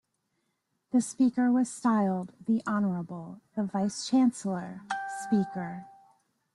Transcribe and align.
The 0.89 0.99
speaker 0.99 1.51
was 1.51 1.69
styled 1.69 2.33
The 2.47 2.63
Honourable, 2.65 3.39
the 3.55 3.65
Vice-Chancellor, 3.65 4.81
Speaker. 5.25 5.85